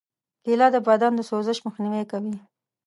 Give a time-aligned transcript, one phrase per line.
[0.43, 2.35] کېله د بدن د سوزش مخنیوی کوي.